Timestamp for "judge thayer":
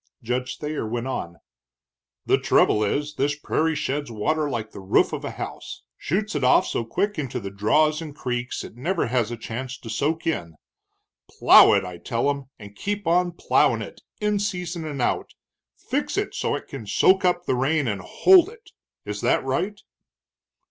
0.23-0.87